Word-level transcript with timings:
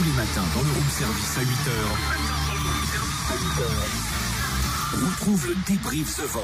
Tous 0.00 0.06
les 0.06 0.12
matins 0.12 0.44
dans 0.54 0.62
le 0.62 0.70
room 0.70 0.88
service 0.88 1.36
à 1.36 1.42
8h. 1.42 1.72
Retrouve 4.94 5.48
le 5.48 5.56
débrief 5.66 6.16
The 6.16 6.22
Voice. 6.22 6.42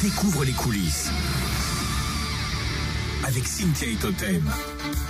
Découvre 0.00 0.44
les 0.44 0.52
coulisses. 0.52 1.10
Avec 3.24 3.48
Cynthia 3.48 3.88
et 3.88 3.96
Totem. 3.96 4.48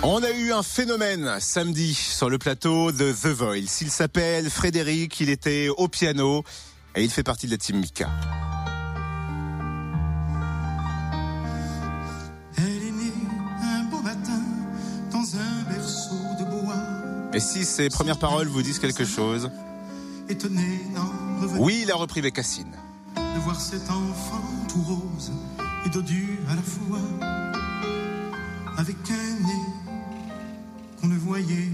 On 0.01 0.23
a 0.23 0.31
eu 0.31 0.51
un 0.51 0.63
phénomène 0.63 1.39
samedi 1.39 1.93
sur 1.93 2.31
le 2.31 2.39
plateau 2.39 2.91
de 2.91 3.11
The 3.11 3.27
Voice. 3.27 3.81
Il 3.81 3.91
s'appelle 3.91 4.49
Frédéric, 4.49 5.19
il 5.19 5.29
était 5.29 5.69
au 5.77 5.89
piano 5.89 6.43
et 6.95 7.03
il 7.03 7.11
fait 7.11 7.21
partie 7.21 7.45
de 7.45 7.51
la 7.51 7.57
team 7.57 7.77
Mika. 7.77 8.09
Et 17.33 17.39
si 17.39 17.65
ces 17.65 17.89
premières 17.89 18.19
paroles 18.19 18.47
vous 18.47 18.61
disent 18.61 18.79
quelque 18.79 19.05
chose 19.05 19.49
Étonné 20.29 20.79
revenir, 21.41 21.61
Oui, 21.61 21.79
il 21.83 21.91
a 21.91 21.95
repris 21.95 22.21
Bécassine. 22.21 22.71
de 23.15 23.39
voir 23.39 23.59
cet 23.59 23.89
enfant 23.89 24.41
tout 24.69 24.81
rose 24.81 25.31
et 25.85 25.89
dodu 25.89 26.39
à 26.49 26.55
la 26.55 26.61
fois, 26.61 26.99
avec 28.77 28.95
un 29.09 29.45
nez 29.45 29.65
qu'on 31.01 31.07
ne 31.07 31.17
voyait 31.17 31.69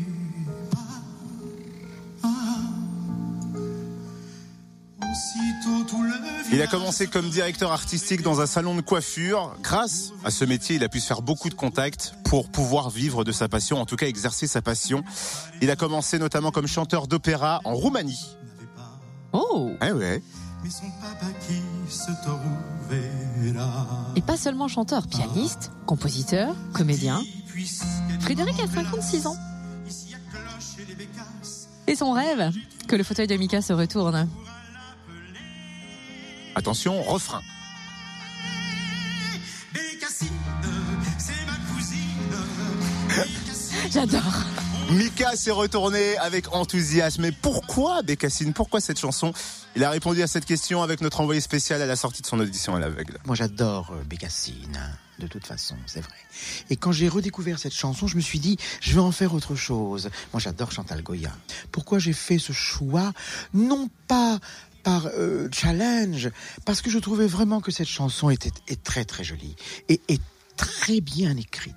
Il 6.51 6.61
a 6.61 6.67
commencé 6.67 7.07
comme 7.07 7.29
directeur 7.29 7.71
artistique 7.71 8.21
dans 8.21 8.41
un 8.41 8.45
salon 8.47 8.75
de 8.75 8.81
coiffure. 8.81 9.55
Grâce 9.61 10.11
à 10.23 10.31
ce 10.31 10.45
métier, 10.45 10.75
il 10.77 10.83
a 10.83 10.89
pu 10.89 10.99
se 10.99 11.07
faire 11.07 11.21
beaucoup 11.21 11.49
de 11.49 11.53
contacts 11.53 12.13
pour 12.25 12.49
pouvoir 12.49 12.89
vivre 12.89 13.23
de 13.23 13.31
sa 13.31 13.47
passion, 13.47 13.79
en 13.79 13.85
tout 13.85 13.95
cas 13.95 14.07
exercer 14.07 14.47
sa 14.47 14.61
passion. 14.61 15.03
Il 15.61 15.69
a 15.69 15.75
commencé 15.75 16.19
notamment 16.19 16.51
comme 16.51 16.67
chanteur 16.67 17.07
d'opéra 17.07 17.61
en 17.65 17.73
Roumanie. 17.73 18.35
Oh 19.31 19.71
Eh 19.85 19.91
ouais. 19.91 20.23
mais 20.63 20.69
son 20.69 20.89
papa 21.01 21.27
qui 21.47 21.61
se 21.93 22.11
trouvait 22.23 23.53
là. 23.53 23.85
Et 24.15 24.21
pas 24.21 24.37
seulement 24.37 24.67
chanteur, 24.67 25.07
pianiste, 25.07 25.71
compositeur, 25.85 26.55
comédien. 26.73 27.21
Frédéric 28.21 28.59
a 28.59 28.67
56 28.67 29.27
ans. 29.27 29.35
Et 31.87 31.95
son 31.95 32.11
rêve 32.11 32.51
Que 32.87 32.95
le 32.95 33.03
fauteuil 33.03 33.27
de 33.27 33.35
Mika 33.35 33.61
se 33.61 33.73
retourne. 33.73 34.27
Attention, 36.59 37.01
refrain. 37.03 37.41
Bécassine, 39.73 40.27
c'est 41.17 41.45
ma 41.45 41.53
cousine. 41.73 42.35
Bécassine, 43.07 43.89
J'adore 43.89 44.43
Mika 44.91 45.37
s'est 45.37 45.51
retourné 45.51 46.17
avec 46.17 46.53
enthousiasme. 46.53 47.21
Mais 47.21 47.31
pourquoi 47.31 48.01
Bécassine 48.01 48.51
Pourquoi 48.51 48.81
cette 48.81 48.99
chanson? 48.99 49.31
Il 49.77 49.85
a 49.85 49.89
répondu 49.89 50.21
à 50.21 50.27
cette 50.27 50.43
question 50.43 50.83
avec 50.83 50.99
notre 50.99 51.21
envoyé 51.21 51.39
spécial 51.39 51.81
à 51.81 51.85
la 51.85 51.95
sortie 51.95 52.23
de 52.23 52.27
son 52.27 52.39
audition 52.41 52.75
à 52.75 52.79
l'aveugle. 52.79 53.19
Moi, 53.25 53.37
j'adore 53.37 53.91
euh, 53.93 54.03
Bécassine, 54.03 54.75
hein, 54.75 54.97
de 55.19 55.27
toute 55.27 55.45
façon, 55.45 55.75
c'est 55.85 56.01
vrai. 56.01 56.17
Et 56.69 56.75
quand 56.75 56.91
j'ai 56.91 57.07
redécouvert 57.07 57.59
cette 57.59 57.73
chanson, 57.73 58.07
je 58.07 58.17
me 58.17 58.21
suis 58.21 58.39
dit, 58.39 58.57
je 58.81 58.93
vais 58.95 58.99
en 58.99 59.11
faire 59.11 59.33
autre 59.33 59.55
chose. 59.55 60.09
Moi, 60.33 60.41
j'adore 60.41 60.71
Chantal 60.71 61.03
Goya. 61.03 61.31
Pourquoi 61.71 61.99
j'ai 61.99 62.13
fait 62.13 62.39
ce 62.39 62.51
choix? 62.51 63.13
Non 63.53 63.89
pas 64.07 64.39
par 64.83 65.07
euh, 65.07 65.49
challenge, 65.51 66.29
parce 66.65 66.81
que 66.81 66.89
je 66.89 66.99
trouvais 66.99 67.27
vraiment 67.27 67.61
que 67.61 67.71
cette 67.71 67.87
chanson 67.87 68.29
était 68.29 68.51
est 68.67 68.83
très 68.83 69.05
très 69.05 69.23
jolie 69.23 69.55
et 69.87 70.01
est 70.07 70.21
très 70.57 71.01
bien 71.01 71.35
écrite. 71.37 71.75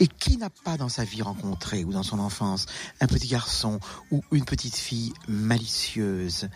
Et 0.00 0.08
qui 0.08 0.36
n'a 0.36 0.50
pas 0.50 0.76
dans 0.76 0.88
sa 0.88 1.04
vie 1.04 1.22
rencontré 1.22 1.84
ou 1.84 1.92
dans 1.92 2.02
son 2.02 2.18
enfance 2.18 2.66
un 3.00 3.06
petit 3.06 3.28
garçon 3.28 3.78
ou 4.10 4.22
une 4.32 4.44
petite 4.44 4.76
fille 4.76 5.12
malicieuse 5.28 6.48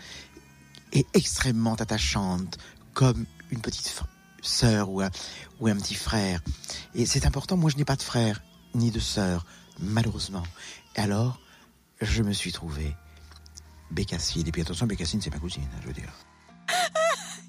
et 0.91 1.05
extrêmement 1.13 1.75
attachante 1.75 2.57
comme 2.93 3.25
une 3.51 3.61
petite 3.61 3.93
sœur 4.41 4.89
ou 4.89 5.01
un, 5.01 5.09
ou 5.59 5.67
un 5.67 5.75
petit 5.75 5.95
frère. 5.95 6.41
Et 6.93 7.05
c'est 7.05 7.25
important, 7.25 7.57
moi 7.57 7.69
je 7.69 7.77
n'ai 7.77 7.85
pas 7.85 7.95
de 7.95 8.01
frère 8.01 8.41
ni 8.75 8.91
de 8.91 8.99
sœur, 8.99 9.45
malheureusement. 9.79 10.43
Et 10.95 10.99
alors, 10.99 11.39
je 12.01 12.23
me 12.23 12.33
suis 12.33 12.51
trouvé 12.51 12.95
Bécassine. 13.91 14.47
Et 14.47 14.51
puis 14.51 14.61
attention, 14.61 14.85
Bécassine, 14.85 15.21
c'est 15.21 15.33
ma 15.33 15.39
cousine, 15.39 15.63
hein, 15.73 15.79
je 15.81 15.87
veux 15.87 15.93
dire. 15.93 16.11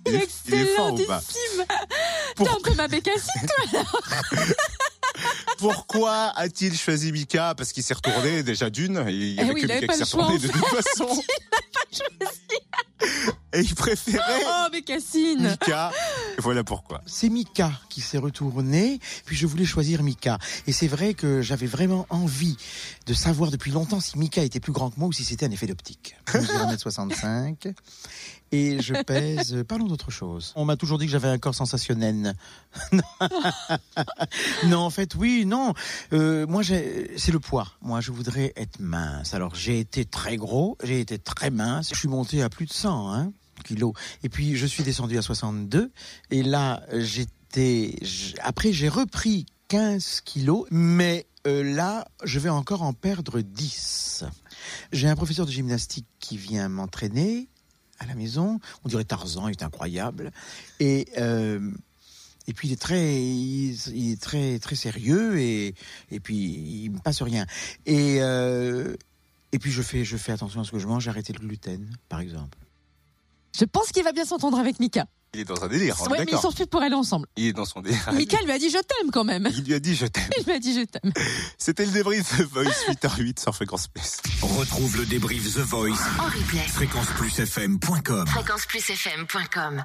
Il 0.07 0.15
est, 0.15 0.25
Excellentissime 0.25 1.65
T'es 1.67 2.35
Pour- 2.37 2.49
un 2.51 2.61
peu 2.63 2.73
ma 2.75 2.89
bécassine, 2.89 3.47
toi 3.73 3.83
Pourquoi 5.59 6.29
a-t-il 6.37 6.77
choisi 6.79 7.11
Mika? 7.13 7.55
Parce 7.57 7.73
qu'il 7.73 7.83
s'est 7.83 7.95
retourné 7.95 8.43
déjà 8.45 8.71
d'une. 8.71 9.05
Il 9.09 9.33
y 9.33 9.37
Eh 9.37 9.41
avait 9.41 9.53
oui, 9.53 9.63
que 9.63 9.67
Mika 9.73 9.87
qui 9.89 9.97
s'est 9.99 10.05
retourné 10.05 10.39
de 10.39 10.47
toute 10.49 10.65
façon. 10.67 11.23
Et 13.55 13.61
il 13.61 13.75
préférait 13.75 14.23
Oh, 14.47 14.67
bécassine 14.71 15.49
Mika. 15.51 15.91
Et 16.37 16.41
voilà 16.41 16.65
pourquoi. 16.65 17.01
C'est 17.07 17.29
Mika 17.31 17.73
qui 17.89 18.01
s'est 18.03 18.19
retourné, 18.19 19.01
puis 19.25 19.37
je 19.37 19.47
voulais 19.47 19.65
choisir 19.65 20.03
Mika. 20.03 20.39
Et 20.67 20.73
c'est 20.73 20.87
vrai 20.89 21.15
que 21.15 21.41
j'avais 21.41 21.67
vraiment 21.67 22.07
envie 22.11 22.57
de 23.07 23.15
savoir 23.15 23.51
depuis 23.51 23.71
longtemps 23.71 24.01
si 24.01 24.19
Mika 24.19 24.43
était 24.43 24.61
plus 24.61 24.73
grand 24.73 24.91
que 24.91 24.99
moi 25.01 25.09
ou 25.09 25.13
si 25.13 25.25
c'était 25.25 25.47
un 25.47 25.51
effet 25.51 25.67
d'optique. 25.67 26.15
Je 26.33 26.39
mesure 26.39 26.55
1m65 26.67 27.73
et 28.53 28.81
je 28.81 28.95
pèse... 29.03 29.55
euh, 29.55 29.65
Parlons 29.65 29.87
d'autre 29.87 30.11
chose. 30.11 30.53
On 30.57 30.65
m'a 30.65 30.77
toujours 30.77 30.99
dit 30.99 31.07
que 31.07 31.13
j'avais 31.13 31.29
un 31.29 31.39
corps 31.39 31.55
sensationnel. 31.55 32.35
non, 34.67 34.79
en 34.81 34.91
fait, 34.91 35.15
oui, 35.15 35.45
non. 35.47 35.75
Euh, 36.13 36.47
moi, 36.47 36.63
c'est 36.65 37.33
le 37.33 37.41
poids. 37.41 37.69
Moi, 37.83 38.01
je 38.01 38.11
voudrais 38.11 38.53
être 38.57 38.81
mince. 38.81 39.35
Alors, 39.35 39.55
j'ai 39.55 39.79
été 39.81 40.05
très 40.05 40.37
gros, 40.37 40.77
j'ai 40.83 41.01
été 41.01 41.19
très 41.19 41.51
mince. 41.51 41.91
Je 41.93 41.99
suis 41.99 42.09
monté 42.09 42.43
à 42.43 42.49
plus 42.49 42.67
de 42.67 42.73
100 42.73 43.13
hein, 43.13 43.33
Et 44.23 44.29
puis, 44.29 44.57
je 44.57 44.67
suis 44.67 44.83
descendu 44.83 45.19
à 45.19 45.23
62. 45.23 45.91
Et 46.31 46.43
là, 46.43 46.83
j'étais... 46.93 47.97
Après, 48.41 48.73
j'ai 48.73 48.89
repris 48.89 49.47
15 49.69 50.23
kilos, 50.23 50.67
mais 50.71 51.27
euh, 51.47 51.63
là, 51.63 52.07
je 52.25 52.39
vais 52.39 52.49
encore 52.49 52.83
en 52.83 52.93
perdre 52.93 53.41
10. 53.41 54.25
J'ai 54.93 55.09
un 55.09 55.17
professeur 55.17 55.47
de 55.47 55.51
gymnastique 55.51 56.07
qui 56.19 56.37
vient 56.37 56.69
m'entraîner 56.69 57.49
à 57.99 58.07
la 58.07 58.15
maison. 58.15 58.61
On 58.85 58.89
dirait 58.89 59.05
Tarzan, 59.05 59.49
il 59.49 59.53
est 59.53 59.63
incroyable. 59.63 60.33
Et... 60.81 61.09
euh, 61.19 61.71
et 62.47 62.55
puis 62.55 62.69
il 62.69 62.73
est 62.73 62.81
très, 62.81 63.15
il 63.23 64.13
est 64.13 64.19
très, 64.19 64.59
très 64.59 64.75
sérieux 64.75 65.39
et 65.39 65.75
et 66.11 66.19
puis 66.19 66.85
il 66.85 66.91
me 66.93 66.99
passe 66.99 67.21
rien. 67.21 67.45
Et 67.85 68.23
euh, 68.23 68.97
et 69.53 69.59
puis 69.59 69.71
je 69.71 69.83
fais, 69.83 70.03
je 70.03 70.17
fais 70.17 70.33
attention 70.33 70.63
à 70.63 70.65
ce 70.65 70.71
que 70.71 70.79
je 70.79 70.87
mange. 70.87 71.05
J'ai 71.05 71.11
arrêté 71.11 71.35
le 71.35 71.41
gluten, 71.41 71.91
par 72.09 72.21
exemple. 72.21 72.59
Je 73.59 73.65
pense 73.65 73.89
qu'il 73.93 74.05
va 74.05 74.13
bien 74.13 74.25
s'entendre 74.25 74.59
avec 74.59 74.81
Mika. 74.81 75.07
Il 75.35 75.41
est 75.41 75.45
dans 75.45 75.63
un 75.63 75.69
délire, 75.69 76.01
Ouais, 76.11 76.25
mais 76.25 76.33
ils 76.33 76.39
sont 76.39 76.51
faits 76.51 76.71
pour 76.71 76.81
aller 76.81 76.95
ensemble. 76.95 77.29
Il 77.37 77.49
est 77.49 77.53
dans 77.53 77.67
son 77.67 77.81
délire. 77.81 78.01
Mika 78.15 78.39
lui 78.43 78.51
a 78.51 78.59
dit 78.59 78.71
je 78.71 78.79
t'aime 78.79 79.11
quand 79.13 79.25
même. 79.25 79.47
Il 79.55 79.65
lui 79.65 79.75
a 79.75 79.79
dit 79.79 79.95
je 79.95 80.07
t'aime. 80.07 80.31
Il 80.39 80.45
lui 80.45 80.53
a 80.53 80.59
dit 80.59 80.75
je 80.75 80.85
t'aime. 80.87 81.13
C'était 81.59 81.85
le 81.85 81.93
débrief 81.93 82.39
de 82.39 82.45
Voice 82.45 82.65
8h08 82.89 83.41
sur 83.41 83.55
Fréquence 83.55 83.89
Plus. 83.89 84.17
Retrouve 84.41 84.97
le 84.97 85.05
débrief 85.05 85.45
The 85.55 85.59
Voice. 85.59 85.99
En 86.19 86.25
replay. 86.25 86.67
Fréquenceplusfm.com. 86.69 88.27
Fréquenceplusfm.com 88.27 89.85